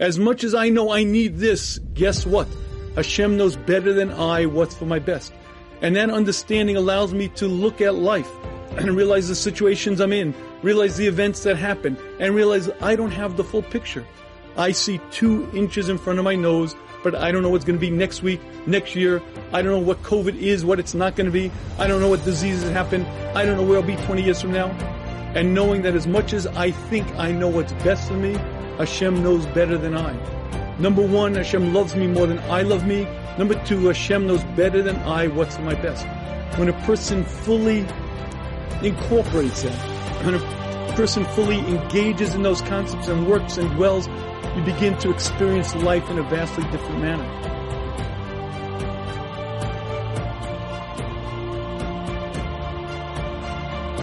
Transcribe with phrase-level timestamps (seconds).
[0.00, 2.48] As much as I know I need this, guess what?
[2.96, 5.32] Hashem knows better than I what's for my best.
[5.82, 8.28] And that understanding allows me to look at life
[8.76, 13.12] and realize the situations I'm in, realize the events that happen, and realize I don't
[13.12, 14.04] have the full picture.
[14.56, 16.74] I see two inches in front of my nose,
[17.04, 19.22] but I don't know what's going to be next week, next year.
[19.52, 21.52] I don't know what COVID is, what it's not going to be.
[21.78, 23.06] I don't know what diseases happen.
[23.36, 25.03] I don't know where I'll be 20 years from now.
[25.34, 28.34] And knowing that as much as I think I know what's best for me,
[28.78, 30.14] Hashem knows better than I.
[30.78, 33.04] Number one, Hashem loves me more than I love me.
[33.38, 36.06] Number two, Hashem knows better than I what's my best.
[36.58, 37.80] When a person fully
[38.82, 44.08] incorporates that, when a person fully engages in those concepts and works and dwells,
[44.56, 47.53] you begin to experience life in a vastly different manner.